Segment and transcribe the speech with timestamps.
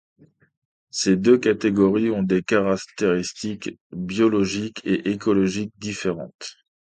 [0.89, 6.55] Ces deux catégories ont des caractéristiques biologiques et écologiques différentes.